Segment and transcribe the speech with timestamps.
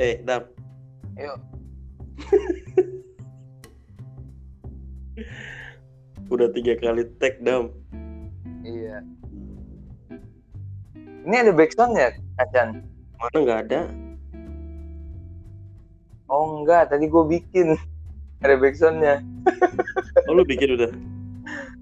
[0.00, 0.48] Eh, Dam.
[1.20, 1.36] Yuk.
[6.32, 7.68] Udah tiga kali tag, Dam.
[8.64, 9.04] Iya.
[11.28, 12.80] Ini ada backsound ya, Kacan?
[13.20, 13.92] Mana nggak ada?
[16.32, 17.76] Oh enggak, tadi gue bikin.
[18.40, 19.20] Ada backsoundnya.
[20.26, 20.90] Oh, lu bikin udah?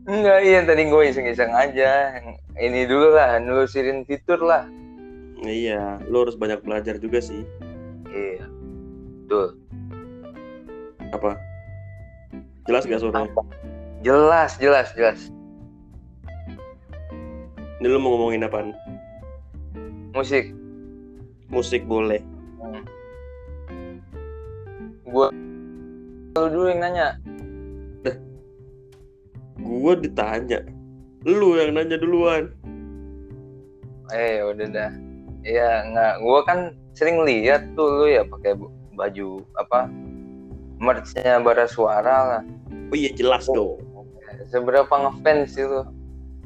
[0.05, 2.21] Enggak, iya tadi gue iseng-iseng aja.
[2.57, 4.69] Ini dulu lah, nelusurin fitur lah.
[5.45, 7.44] Iya, lu harus banyak belajar juga sih.
[8.18, 8.46] Iya.
[9.25, 9.46] Betul.
[11.14, 11.31] Apa?
[12.67, 13.31] Jelas gak suaranya?
[14.03, 15.21] Jelas, jelas, jelas.
[17.79, 18.75] Ini lu mau ngomongin apaan?
[20.11, 20.50] Musik.
[21.46, 22.18] Musik boleh.
[22.58, 22.82] Hmm.
[25.07, 25.27] Gue
[26.39, 27.08] lu dulu yang nanya.
[29.58, 30.63] Gua ditanya.
[31.27, 32.55] Lu yang nanya duluan.
[34.14, 34.92] Eh, udah dah.
[35.42, 36.14] Iya, nggak.
[36.22, 36.58] Gue kan
[36.98, 38.58] sering lihat tuh lu ya pakai
[38.98, 39.86] baju apa?
[40.82, 42.42] Merchnya bara suara lah.
[42.90, 43.78] Oh iya jelas dong.
[44.50, 45.86] Seberapa ngefans itu?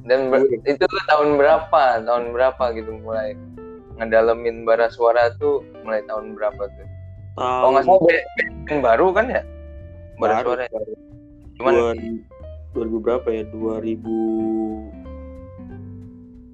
[0.05, 2.05] Dan ber- itu tuh tahun berapa?
[2.05, 3.33] Tahun berapa gitu mulai
[3.97, 6.87] ngedalemin bara suara tuh mulai tahun berapa tuh?
[7.41, 7.61] Tahu.
[7.65, 7.87] Oh nggak
[8.69, 9.43] band, baru kan ya?
[10.21, 10.65] Bara Baru, suara.
[10.69, 10.93] baru.
[11.57, 11.97] Cuman Dua-
[12.77, 13.43] 2000 berapa ya?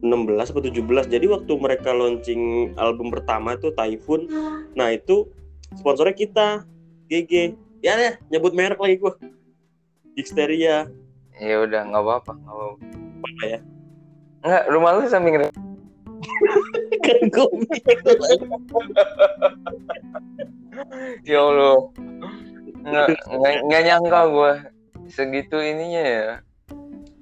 [0.03, 1.11] 2016 atau 17.
[1.11, 4.31] Jadi waktu mereka launching album pertama itu Typhoon.
[4.79, 5.27] Nah, itu
[5.75, 6.47] sponsornya kita
[7.11, 7.59] GG.
[7.83, 9.15] Ya deh, nyebut merek lagi gua.
[10.19, 10.91] Xteria.
[11.39, 12.85] ya udah nggak apa-apa, nggak apa-apa.
[13.23, 13.61] Apa ya?
[14.43, 15.35] Nggak, rumah lu samping
[17.07, 17.47] kan gua
[21.23, 21.79] Ya Allah.
[23.63, 24.53] Nggak nyangka gue
[25.09, 26.29] segitu ininya ya.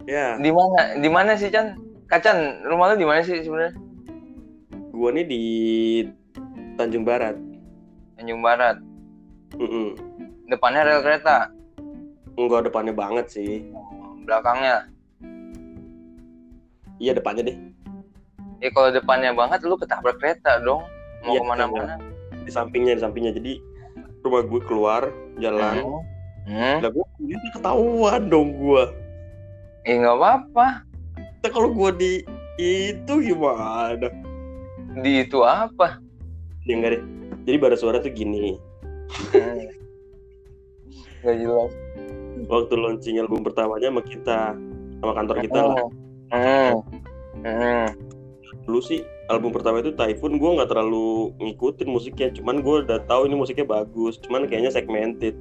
[0.07, 0.97] Ya, Di mana?
[1.03, 1.75] Di mana sih Chan?
[2.07, 3.75] Kacan, rumah lu di mana sih sebenarnya?
[4.97, 5.43] gua nih di
[6.81, 7.37] Tanjung Barat.
[8.17, 8.81] Tanjung Barat.
[9.53, 9.93] Mm-mm.
[10.49, 11.51] Depannya rel kereta,
[12.37, 13.65] Enggak depannya banget sih.
[14.25, 14.89] belakangnya.
[16.97, 17.59] Iya depannya deh.
[18.59, 20.81] Ya kalau depannya banget lu ketabrak kereta dong.
[21.23, 21.95] Mau Iya, ke mana-mana.
[22.43, 23.33] Di sampingnya, di sampingnya.
[23.37, 23.61] Jadi
[24.25, 25.03] rumah gue keluar
[25.37, 26.01] jalan.
[26.47, 26.79] Hmm.
[26.81, 28.91] Lah gue ini ketahuan dong gua.
[29.85, 30.86] Eh nggak apa-apa.
[31.51, 32.23] Kalau gua di
[32.61, 34.09] itu gimana?
[35.03, 36.01] Di itu apa?
[36.65, 37.03] Ya enggak deh.
[37.47, 38.59] Jadi bara suara tuh gini.
[41.23, 41.73] Nggak jelas.
[42.47, 44.41] Waktu launching album pertamanya sama kita,
[45.03, 45.77] sama kantor kita lah.
[46.31, 46.75] Hmm.
[47.43, 47.87] Hmm.
[48.67, 53.27] Dulu sih album pertama itu Typhoon gua nggak terlalu ngikutin musiknya, cuman gua udah tahu
[53.31, 55.35] ini musiknya bagus, cuman kayaknya segmented.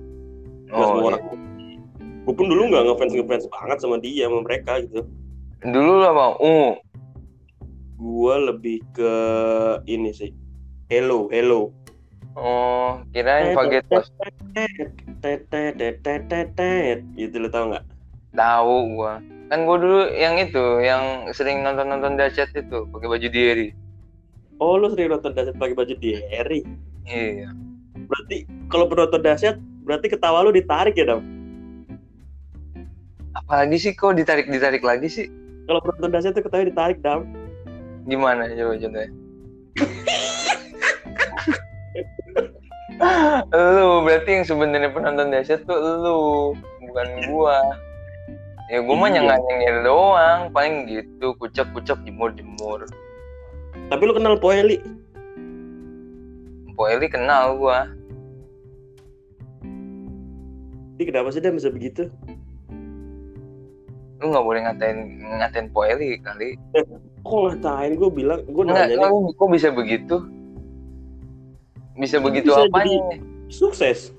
[0.70, 1.10] Nggak Oh, semua iya.
[1.14, 1.22] orang.
[2.26, 5.06] Gue pun dulu nggak ngefans ngefans banget sama dia, sama mereka gitu.
[5.66, 6.78] Dulu lah bang, ungu.
[7.98, 9.14] Gua lebih ke
[9.90, 10.30] ini sih.
[10.94, 11.74] Hello, hello.
[12.38, 14.14] Oh, kirain Fagetos.
[15.26, 17.02] Tetetetetetetet.
[17.18, 17.82] Gitu lo tau nggak?
[18.38, 19.18] Tahu gua.
[19.50, 23.74] Kan gua dulu yang itu, yang sering nonton-nonton dahsyat itu, pakai baju diary.
[24.62, 26.62] Oh lu sering nonton dahsyat pakai baju Derry.
[27.10, 27.50] Iya.
[28.06, 31.26] Berarti kalau penonton dahsyat berarti ketawa lu ditarik ya dam.
[33.34, 35.28] Apalagi sih kok ditarik-ditarik lagi sih?
[35.66, 37.26] Kalau penonton dahsyat tuh ketawa ditarik dam.
[38.06, 39.10] Gimana coba contohnya?
[43.52, 46.54] lu berarti yang sebenarnya penonton dahsyat tuh lu,
[46.86, 47.58] bukan gua.
[48.70, 49.38] Ya gua mah Iya.
[49.38, 52.86] nyengir doang, paling gitu, kucek-kucek jemur-jemur.
[53.90, 54.82] Tapi lu kenal Poeli?
[56.76, 57.88] Po Eli kenal gua.
[60.96, 62.08] Ini kenapa sih dia bisa begitu?
[64.26, 66.58] Lu nggak boleh ngatain ngatain Po Eli kali.
[67.22, 70.26] Kok ngatain gue bilang gue nanya lu kok bisa begitu?
[71.94, 73.22] Bisa begitu Bisa apanya?
[73.54, 74.10] sukses.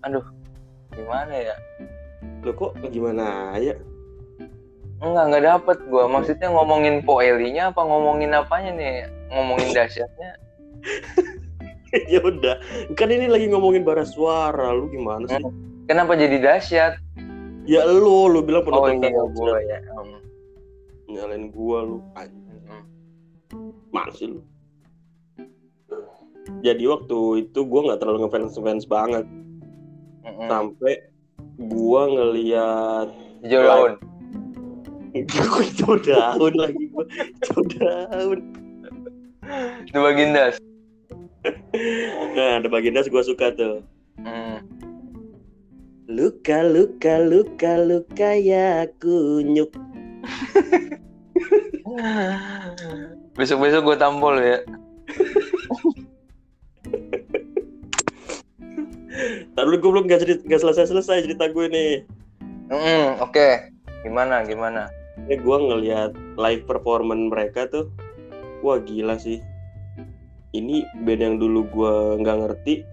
[0.00, 0.24] Aduh,
[0.96, 1.56] gimana ya?
[2.40, 3.76] Lo kok gimana ya?
[5.04, 6.08] Enggak, enggak dapet gua.
[6.08, 9.04] Maksudnya ngomongin Po Elinya apa ngomongin apanya nih?
[9.28, 10.40] Ngomongin dahsyatnya.
[12.16, 12.56] ya udah.
[12.96, 14.72] Kan ini lagi ngomongin bara suara.
[14.72, 15.44] Lu gimana sih?
[15.84, 17.05] Kenapa jadi dahsyat?
[17.66, 19.34] Ya lu, lu bilang Oh penonton iya dahsyat.
[19.34, 19.78] gua ya.
[19.90, 20.20] Hmm.
[21.06, 21.98] Nyalain gua lu.
[22.14, 22.62] Anjing.
[22.64, 22.84] Hmm.
[23.90, 24.40] Mana sih lu?
[26.62, 29.26] Jadi waktu itu gue nggak terlalu ngefans ngefans banget
[30.22, 30.46] Mm-mm.
[30.46, 31.10] sampai
[31.58, 33.08] gua ngeliat
[33.42, 33.92] Hijau daun.
[35.16, 38.38] gue hijau daun lagi gue hijau daun
[39.86, 40.54] Itu bagindas.
[42.36, 43.82] nah ada bagian das gue suka tuh
[44.16, 44.62] Hmm.
[46.06, 49.74] Luka luka luka luka ya kunyuk.
[53.34, 54.62] besok besok gue tampol ya.
[59.58, 62.06] Tapi gue belum gak, cerita, gak selesai selesai cerita gue nih.
[62.70, 63.52] Mm Oke, okay.
[64.06, 64.86] gimana gimana?
[65.26, 67.90] ini gue ngeliat live performance mereka tuh,
[68.62, 69.42] wah gila sih.
[70.54, 72.86] Ini band yang dulu gue nggak ngerti,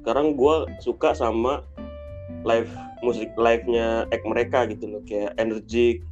[0.00, 1.62] sekarang gue suka sama
[2.44, 2.70] live
[3.00, 6.02] musik live-nya act mereka gitu loh, kayak energik,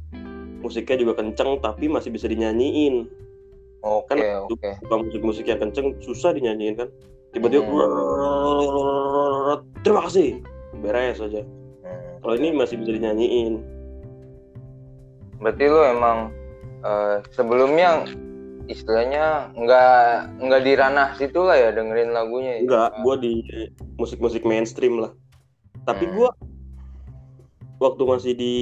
[0.59, 3.07] musiknya juga kenceng tapi masih bisa dinyanyiin.
[3.85, 4.17] Oke Kan
[4.49, 4.71] oke.
[4.83, 6.89] suka musik-musik yang kenceng susah dinyanyiin kan.
[7.35, 9.61] Tiba-tiba Hmm.
[9.85, 10.41] terima kasih
[10.81, 11.45] beres aja.
[11.85, 12.17] Hmm.
[12.23, 13.61] Kalau ini masih bisa dinyanyiin.
[15.37, 16.33] Berarti lu emang
[16.81, 18.05] eh, sebelumnya
[18.67, 19.95] istilahnya nggak
[20.43, 22.59] nggak di ranah situ lah ya dengerin lagunya.
[22.59, 22.61] ya?
[22.65, 23.33] Enggak, gue di
[23.95, 25.11] musik-musik mainstream lah.
[25.87, 26.13] Tapi Hmm.
[26.13, 26.29] gue
[27.79, 28.55] waktu masih di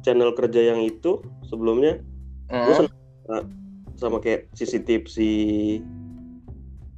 [0.00, 2.00] channel kerja yang itu sebelumnya
[2.48, 2.64] Hmm.
[2.64, 2.74] gue
[4.00, 5.32] sama kayak sisi tipsi.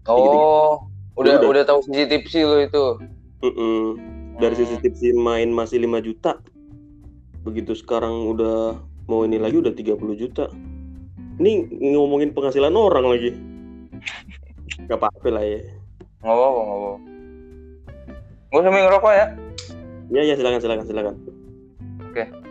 [0.07, 0.87] Oh,
[1.19, 1.51] udah Udah.
[1.51, 2.85] udah tahu sisi tipsi lu itu.
[4.39, 4.61] Dari Hmm.
[4.63, 6.39] sisi tipsi main masih 5 juta.
[7.43, 8.79] Begitu sekarang udah
[9.09, 10.47] mau ini lagi udah 30 juta.
[11.41, 11.67] Ini
[11.97, 13.33] ngomongin penghasilan orang lagi.
[14.89, 15.61] Gak apa-apa lah ya.
[16.21, 17.10] Nggak apa-apa, nggak apa-apa.
[18.51, 19.27] Gue sambil ngerokok ya,
[20.11, 21.15] Ya ya silakan silakan silakan.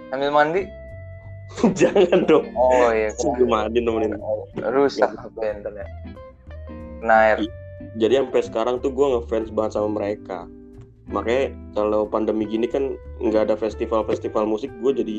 [0.10, 0.64] sambil mandi.
[1.80, 2.48] Jangan dong.
[2.56, 3.12] Oh iya.
[3.12, 4.16] Sebelum mandi nemenin.
[4.56, 5.88] Rusak ntar ya.
[7.00, 7.38] Kena air.
[7.96, 10.46] jadi sampai sekarang tuh gue ngefans banget sama mereka
[11.10, 15.18] makanya kalau pandemi gini kan nggak ada festival-festival musik gue jadi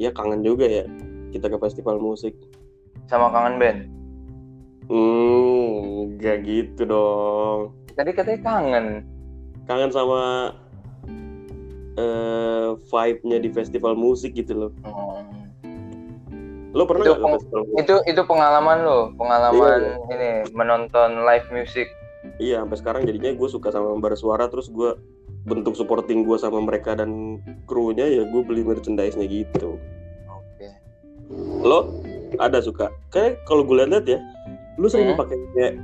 [0.00, 0.84] ya kangen juga ya
[1.34, 2.32] kita ke festival musik
[3.10, 3.78] Sama kangen band.
[4.88, 8.86] hmm nggak gitu dong Tadi katanya kangen.
[9.64, 10.52] Kangen sama
[11.94, 15.52] eh vibe-nya di festival musik gitu loh Hmm.
[16.72, 17.76] lo pernah Itu peng- festival musik?
[17.78, 21.84] Itu itu pengalaman lo, pengalaman Iya, ini menonton live music.
[22.38, 24.96] iya sampai sekarang jadinya gue suka sama bar suara terus gue
[25.42, 29.76] bentuk supporting gue sama mereka dan krunya ya gue beli merchandise-nya gitu
[30.24, 30.68] Oke.
[31.60, 31.98] lo
[32.38, 34.22] ada suka kayak kalau gue lihat ya
[34.74, 35.18] lu sering Hmm.
[35.18, 35.74] pakai kayak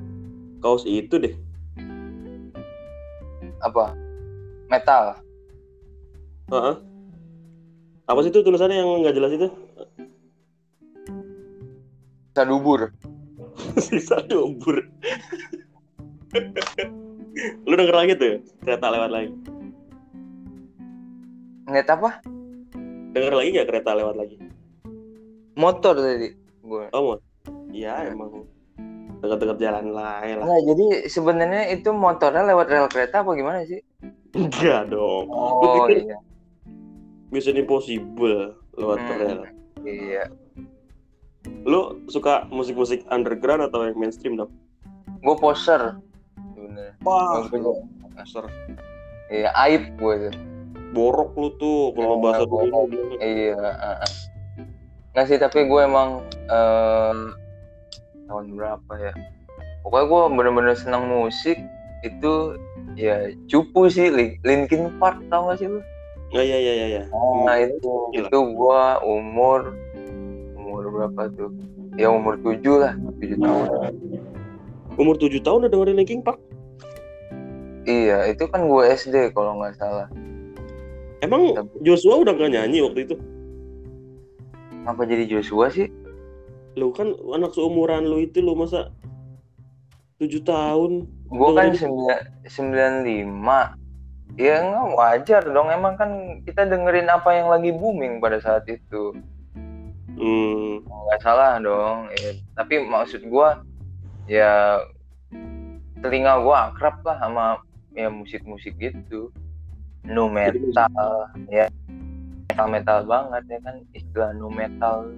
[0.59, 1.35] kaos itu deh
[3.59, 3.91] Apa?
[4.69, 5.19] Metal.
[6.49, 6.77] Heeh.
[8.09, 9.53] apa sih itu tulisannya yang nggak jelas itu
[12.33, 12.89] Sadubur.
[13.77, 14.81] sisa dobur
[17.69, 18.39] lu denger lagi tuh ya?
[18.65, 19.29] kereta lewat lagi
[21.69, 22.25] Ngeliat apa?
[23.13, 24.41] denger lagi nggak kereta lewat lagi
[25.53, 26.33] Motor tadi.
[26.65, 26.89] Gue.
[26.97, 27.21] oh
[27.69, 28.49] iya emang
[29.19, 33.83] dekat-dekat jalan lain lah Nah, jadi sebenarnya itu motornya lewat rel kereta apa gimana sih?
[34.31, 36.19] enggak dong Oh pikir- iya.
[37.29, 39.17] Mission Impossible lewat Hmm.
[39.17, 39.41] rel
[39.81, 40.25] Iya.
[41.65, 44.53] lu suka musik-musik underground atau yang mainstream dong
[45.19, 45.99] Gue poser.
[47.01, 47.43] Wah
[48.15, 48.47] dasar
[49.29, 50.35] Iya, aib gue tuh.
[50.89, 52.89] borok lu tuh kalau Oh, bahasa dulu
[53.19, 53.55] Iya.
[53.55, 54.11] uh, uh.
[55.11, 57.15] Nggak sih, tapi gue emang eh,
[58.29, 59.13] tahun berapa ya?
[59.83, 61.57] Pokoknya gue bener-bener senang musik
[62.05, 62.55] itu
[62.95, 65.81] ya cupu sih Lin- Linkin Park tau gak sih lu?
[66.37, 67.03] Oh iya iya iya iya.
[67.49, 68.29] Nah itu Gila.
[68.29, 69.73] itu gue umur
[70.61, 71.51] umur berapa tuh?
[71.97, 73.67] Ya umur tujuh lah, tujuh tahun.
[74.99, 76.39] Umur 7 tahun udah dengerin Linkin Park.
[77.89, 80.11] Iya, itu kan gue SD kalau nggak salah.
[81.25, 83.15] Emang Joshua udah gak nyanyi waktu itu?
[84.87, 85.91] Apa jadi Joshua sih?
[86.79, 88.95] Lu kan anak seumuran lu itu lu masa
[90.23, 91.07] 7 tahun.
[91.31, 91.75] Gue kan
[92.47, 93.75] sembilan lima.
[94.39, 95.75] Ya nggak wajar dong.
[95.75, 99.15] Emang kan kita dengerin apa yang lagi booming pada saat itu.
[100.15, 100.83] Hmm.
[100.87, 102.11] Nggak salah dong.
[102.19, 103.49] Ya, tapi maksud gue
[104.31, 104.83] ya
[105.99, 107.45] telinga gue akrab lah sama
[107.95, 109.35] ya musik-musik gitu.
[110.07, 111.67] Nu metal, ya
[112.55, 115.11] metal metal banget ya kan istilah nu metal.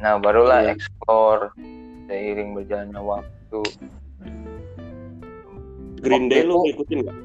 [0.00, 0.74] Nah barulah Iya.
[0.74, 1.52] explore
[2.08, 3.60] seiring berjalannya waktu.
[6.00, 7.16] Green Day lu ngikutin gak?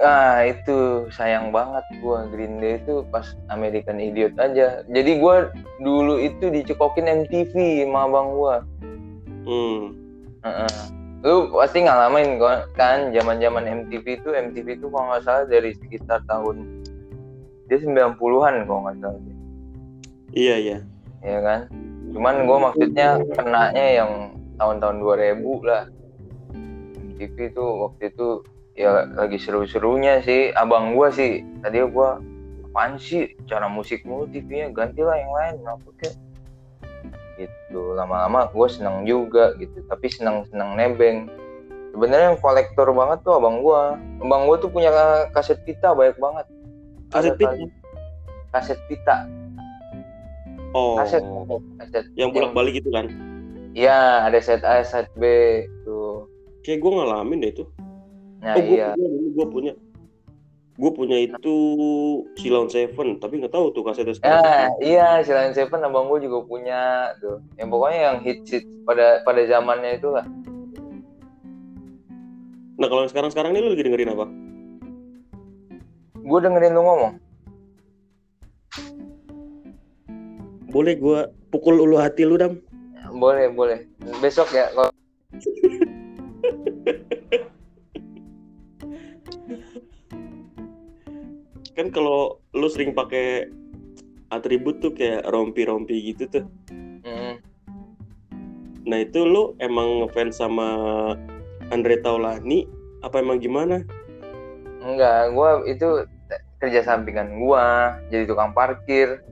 [0.00, 4.86] Ah itu sayang banget gua Green Day itu pas American Idiot aja.
[4.86, 5.50] Jadi gua
[5.82, 8.56] dulu itu dicekokin MTV sama abang gua.
[9.44, 9.92] Hmm.
[10.46, 10.74] Heeh.
[11.20, 12.40] Lu pasti ngalamin
[12.78, 16.64] kan zaman-zaman MTV itu MTV itu kalau nggak salah dari sekitar tahun
[17.68, 19.20] dia 90-an kalau nggak salah.
[20.32, 20.78] Iya iya.
[21.20, 21.60] Ya kan?
[22.10, 25.84] Cuman gua maksudnya kenanya yang tahun-tahun 2000 lah.
[26.96, 28.28] MTV itu waktu itu
[28.74, 30.50] ya lagi seru-serunya sih.
[30.56, 32.18] Abang gua sih tadi gua
[32.70, 33.36] apaan sih?
[33.44, 36.14] Cara musik mulu TV-nya gantilah yang lain kenapa kek?
[37.36, 37.82] Gitu.
[37.96, 41.28] Lama-lama gue seneng juga gitu tapi seneng seneng nebeng.
[41.90, 43.96] Sebenarnya yang kolektor banget tuh abang gua.
[44.22, 44.92] Abang gua tuh punya
[45.36, 46.46] kaset pita banyak banget.
[47.10, 47.56] Kaset pita?
[48.50, 49.30] kaset pita
[50.70, 51.22] Oh, kaset
[51.82, 53.10] kaset yang bolak-balik itu kan?
[53.74, 55.24] Iya, ada set A, set B
[55.86, 56.26] tuh.
[56.62, 57.64] Kayak gue ngalamin deh itu.
[58.42, 58.94] Nah, oh, gue iya.
[59.34, 59.72] gue punya.
[60.80, 61.56] Gue punya itu
[62.40, 64.40] Silon Seven, tapi nggak tahu tuh kasetnya sekarang.
[64.40, 67.44] Nah, iya, Silent Seven abang gue juga punya tuh.
[67.60, 70.24] Yang pokoknya yang hit hit pada pada zamannya itulah.
[72.80, 74.26] Nah kalau yang sekarang-sekarang ini lu lagi dengerin apa?
[76.24, 77.12] Gue dengerin lu ngomong.
[80.70, 82.62] Boleh gue pukul ulu hati lu dam?
[83.10, 83.90] Boleh, boleh.
[84.22, 84.94] Besok ya kalau
[91.74, 93.50] Kan kalau lu sering pakai
[94.30, 96.44] atribut tuh kayak rompi-rompi gitu tuh.
[97.02, 97.42] Mm,
[98.86, 100.68] Nah itu lu emang ngefans sama
[101.74, 102.66] Andre Taulani
[103.02, 103.82] apa emang gimana?
[104.80, 105.88] enggak, gue itu
[106.60, 109.24] kerja sampingan gua jadi tukang parkir.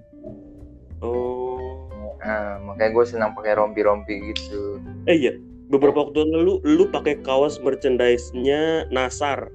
[2.65, 4.83] Makanya gue senang pakai rompi-rompi gitu.
[5.09, 5.33] eh iya.
[5.69, 9.53] Beberapa waktu lalu lu pakai kaos merchandise-nya Nasar.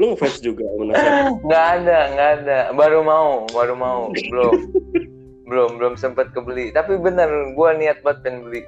[0.00, 1.12] Lu ngefans juga sama Nasar?
[1.46, 2.58] Nggak ada, nggak ada.
[2.72, 4.00] Baru mau, baru mau.
[4.32, 4.72] Belum,
[5.44, 6.72] belum, belum sempat kebeli.
[6.72, 8.62] Tapi bener, gue niat banget pengen beli.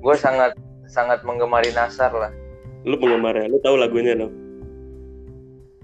[0.00, 0.56] Gue sangat,
[0.88, 2.32] sangat menggemari Nasar lah.
[2.88, 4.32] Lu penggemarnya, lu tahu lagunya dong?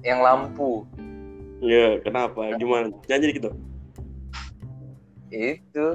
[0.07, 0.87] Yang lampu
[1.59, 2.55] Ya, kenapa?
[2.55, 2.95] Gimana?
[3.11, 3.59] Nyanyi dikit dong.
[5.31, 5.87] Itu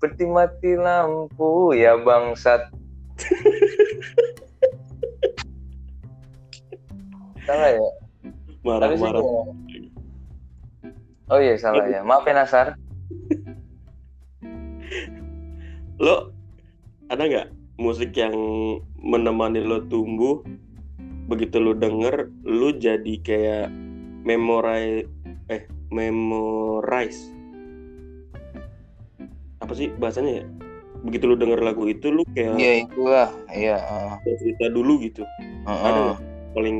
[0.00, 2.72] peti mati lampu ya bangsat.
[7.44, 7.80] salah ya?
[7.80, 9.20] Tapi sih Marah-marah.
[9.20, 9.56] gua-
[11.30, 12.02] Oh iya salah ya.
[12.02, 12.74] Maaf ya Nasar.
[15.96, 16.32] Lo
[17.06, 18.34] ada nggak musik yang
[18.96, 20.42] menemani lo tumbuh?
[21.30, 23.70] Begitu lo denger, lo jadi kayak
[24.26, 25.06] memorize
[25.46, 27.30] eh memorize
[29.70, 30.44] apa sih bahasanya ya?
[31.06, 32.58] Begitu lo denger lagu itu, lo kayak
[32.90, 33.30] itulah.
[33.54, 33.78] Iya.
[34.26, 35.22] cerita dulu gitu.
[35.62, 36.18] Ada nggak
[36.58, 36.78] paling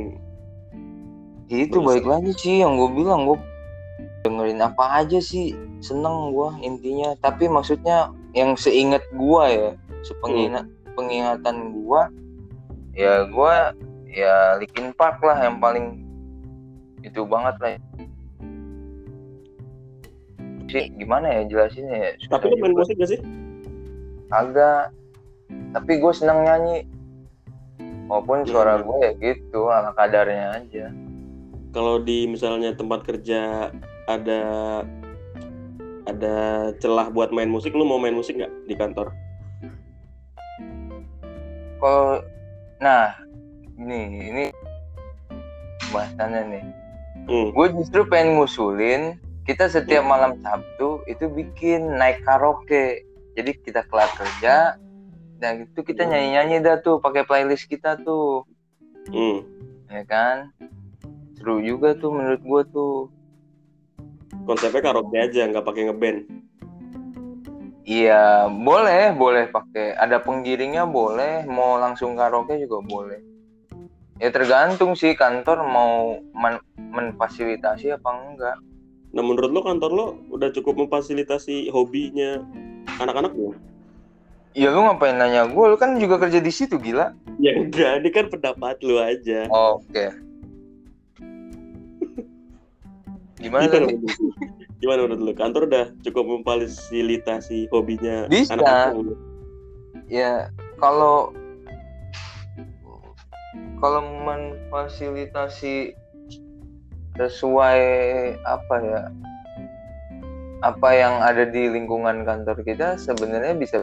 [1.47, 3.39] Itu baik lagi sih yang gue bilang gue
[4.27, 9.69] dengerin apa aja sih seneng gue intinya tapi maksudnya yang seingat gue ya
[10.05, 10.63] sepengingat
[10.95, 12.01] pengingatan gue
[12.95, 13.53] ya gue
[14.07, 16.05] ya Linkin Park lah yang paling
[17.03, 17.71] itu banget lah
[20.71, 23.19] sih gimana ya jelasinnya ya Susah tapi lo main musik gak sih?
[24.31, 24.95] agak
[25.75, 26.87] tapi gue seneng nyanyi
[28.07, 28.87] walaupun suara Hmm.
[28.87, 30.87] gue ya gitu ala kadarnya aja
[31.71, 33.71] Kalau di misalnya tempat kerja
[34.05, 34.41] ada
[36.03, 36.35] ada
[36.75, 39.07] celah buat main musik, lu mau main musik nggak di kantor?
[41.77, 42.21] kalau
[42.77, 43.13] nah
[43.75, 44.45] ini ini
[45.89, 46.65] bahasannya nih
[47.21, 47.53] Hmm.
[47.53, 49.13] gue justru pengen ngusulin
[49.51, 53.03] kita setiap malam Sabtu itu bikin naik karaoke.
[53.35, 54.79] Jadi kita kelar kerja
[55.43, 58.47] dan itu kita nyanyi nyanyi dah tuh pakai playlist kita tuh.
[59.11, 59.43] Hmm.
[59.91, 60.55] ya kan?
[61.35, 62.95] Seru juga tuh menurut gue tuh.
[64.47, 66.19] Konsepnya karaoke aja, nggak pakai ngeband.
[67.83, 69.99] iya boleh boleh pakai.
[69.99, 73.19] Ada penggiringnya boleh mau langsung karaoke juga boleh.
[74.15, 78.57] Ya tergantung sih kantor mau men- memfasilitasi apa enggak
[79.11, 82.39] Nah menurut lo kantor lo udah cukup memfasilitasi hobinya
[82.99, 83.55] anak-anak belum?
[84.51, 85.65] Ya lu ngapain nanya gue?
[85.67, 87.15] Lu kan juga kerja di situ gila.
[87.39, 89.47] Ya enggak, ini kan pendapat lu aja.
[89.47, 90.11] Oke.
[93.41, 93.95] Gimana Gimana, tadi?
[93.95, 94.29] menurut lu?
[94.79, 95.33] Gimana menurut lu?
[95.35, 98.55] Kantor udah cukup memfasilitasi hobinya Bisa.
[98.55, 99.19] anak-anak belum?
[100.11, 101.31] Ya kalau
[103.79, 105.95] kalau memfasilitasi
[107.29, 107.81] sesuai
[108.47, 109.01] apa ya
[110.61, 113.81] apa yang ada di lingkungan kantor kita sebenarnya bisa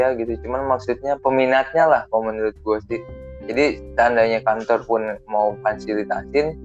[0.00, 0.40] ya gitu.
[0.44, 3.00] Cuman maksudnya peminatnya lah kalau menurut gue sih.
[3.48, 6.56] Jadi tandanya kantor pun mau fasilitasin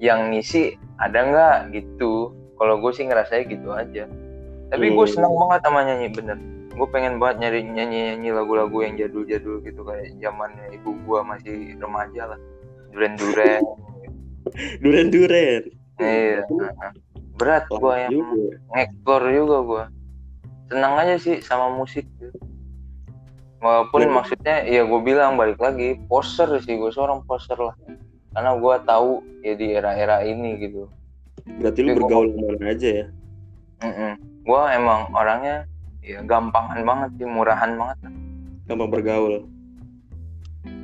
[0.00, 2.32] yang ngisi ada nggak gitu.
[2.56, 4.04] Kalau gue sih ngerasanya gitu aja.
[4.72, 5.14] Tapi gue Hmm.
[5.14, 6.38] senang banget sama nyanyi bener.
[6.76, 11.56] Gue pengen banget nyari nyanyi nyanyi lagu-lagu yang jadul-jadul gitu kayak zamannya ibu gue masih
[11.80, 12.40] remaja lah.
[12.92, 13.60] Duren duren
[14.82, 15.62] Duren-duren.
[15.96, 16.44] iya
[17.36, 18.56] berat gue yang juga.
[18.70, 19.84] ngeksplor juga gue
[20.66, 22.04] senang aja sih sama musik
[23.58, 24.10] walaupun Ya.
[24.10, 27.76] maksudnya ya gue bilang balik lagi poser sih gue seorang poser lah
[28.30, 29.10] karena gue tahu
[29.40, 30.88] ya di era-era ini gitu
[31.46, 33.06] Berarti lu Tapi gua- bergaul ke mana aja ya?
[34.42, 35.56] gue emang orangnya
[36.00, 37.98] ya gampangan banget sih murahan banget.
[38.66, 39.46] Gampang bergaul.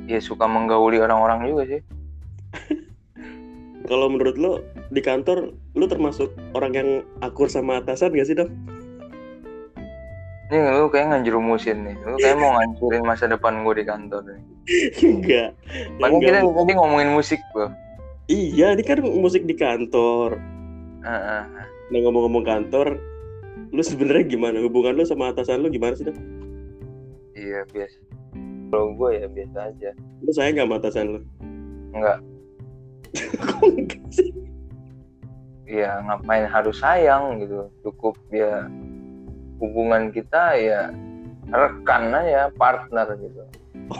[0.03, 1.81] ya suka menggauli orang-orang juga sih
[3.83, 8.51] Kalau menurut lo di kantor lo termasuk orang yang akur sama atasan gak sih dong?
[10.53, 14.41] ini lu kayak nganjerumusin nih lu kayak mau ngancurin masa depan gue di kantor nih
[15.01, 15.49] Enggak.
[15.97, 16.45] Padahal Enggak.
[16.45, 17.67] kita tadi ngomongin musik bro
[18.23, 20.39] Iya, ini kan musik di kantor.
[21.03, 21.43] Heeh.
[21.91, 22.95] Nah ngomong-ngomong kantor,
[23.75, 26.15] lu sebenarnya gimana hubungan lu sama atasan lu gimana sih dong?
[27.33, 27.97] iya biasa
[28.69, 29.89] kalau gue ya biasa aja
[30.21, 31.19] Lu sayang gak sama atasan lu?
[31.91, 32.17] enggak?
[35.69, 37.69] Ya ngapain harus sayang gitu.
[37.85, 38.67] Cukup ya
[39.61, 40.91] hubungan kita ya
[41.49, 43.43] rekan aja partner gitu.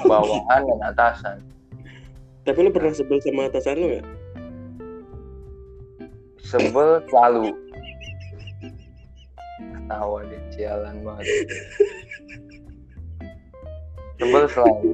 [0.09, 1.37] Bawahan dan atasan.
[2.43, 4.05] Tapi lu pernah sebel sama atasan lu gak?
[6.53, 7.49] sebel selalu.
[9.73, 11.25] Ketawa deh sialan banget.
[14.21, 14.91] Sebel selalu.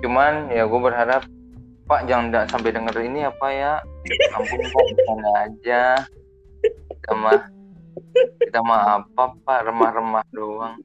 [0.00, 1.28] Cuman ya gue berharap
[1.86, 3.72] Pak jangan da- sampai denger ini apa ya
[4.34, 5.82] ampun Pak bercanda aja
[6.90, 7.42] kita mah
[8.42, 10.76] kita mah apa Pak remah-remah doang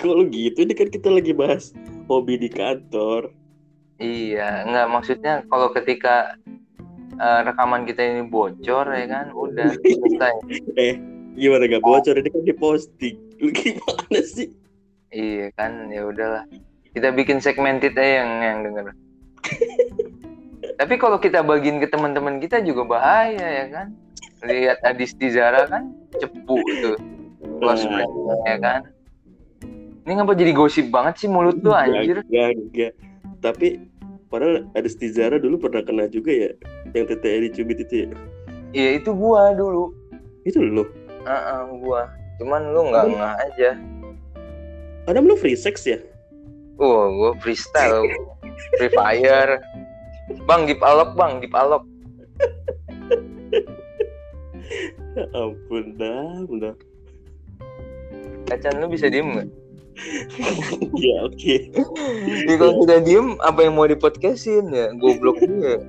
[0.00, 0.64] Kok lu gitu?
[0.64, 1.76] Ini kan kita lagi bahas
[2.08, 3.28] hobi di kantor.
[4.00, 6.40] Iya, enggak maksudnya kalau ketika
[7.20, 10.34] eh, rekaman kita ini bocor ya kan, udah selesai.
[11.40, 12.16] Gimana gak bocor?
[12.16, 13.16] Ini kan diposting.
[13.44, 14.48] Lu gimana sih?
[15.12, 16.48] Iya kan, ya udahlah.
[16.96, 18.96] Kita bikin segmented aja yang yang denger.
[20.80, 23.86] Tapi kalau kita bagiin ke teman-teman kita juga bahaya ya kan.
[24.40, 26.96] Lihat Adis Tizara kan cepu tuh.
[27.60, 28.00] Close Nah.
[28.00, 28.12] friend
[28.48, 28.80] ya kan.
[30.08, 32.24] Ini ngapa jadi gosip banget sih mulut tuh anjir?
[32.24, 32.92] Enggak, enggak.
[33.44, 33.68] Tapi
[34.32, 36.50] padahal ada Stizara dulu pernah kena juga ya
[36.96, 38.08] yang TTE dicubit itu ya.
[38.72, 39.92] Iya itu gua dulu.
[40.48, 40.88] Itu lu.
[41.28, 42.08] Heeh, gua.
[42.40, 43.70] Cuman lu nggak nggak aja.
[45.04, 46.00] Adam lu free sex ya?
[46.80, 48.08] Oh, gue freestyle,
[48.80, 49.60] free fire.
[50.48, 51.84] Bang, gip alok bang, gip alok.
[55.12, 56.74] Ya ampun dah, udah.
[58.48, 59.48] Kacan lu bisa diem nggak?
[61.04, 61.56] ya oke.
[62.48, 64.94] Ya, kalau tidak diem, apa yang mau dipodcastin ya?
[64.96, 65.84] Goblok juga.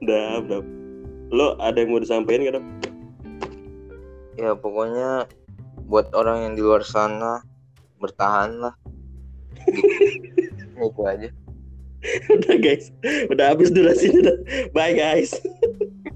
[0.00, 0.60] Udah, udah.
[1.28, 2.64] Lo ada yang mau disampaikan gak?
[4.38, 5.26] Ya pokoknya
[5.88, 7.40] buat orang yang di luar sana
[7.98, 8.74] bertahan lah.
[10.78, 11.28] Itu aja.
[12.30, 12.94] udah guys.
[13.26, 14.30] Udah habis durasinya.
[14.30, 14.38] Dah.
[14.70, 15.34] Bye guys.